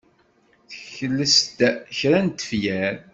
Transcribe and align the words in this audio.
Tekles-d 0.71 1.59
kra 1.97 2.19
n 2.25 2.27
tefyar. 2.29 2.95